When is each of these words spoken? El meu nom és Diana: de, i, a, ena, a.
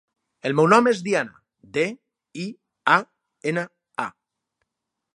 El 0.49 0.55
meu 0.59 0.69
nom 0.71 0.89
és 0.91 1.01
Diana: 1.07 1.35
de, 1.77 1.85
i, 2.47 2.49
a, 2.97 2.99
ena, 3.53 3.67
a. 4.09 4.13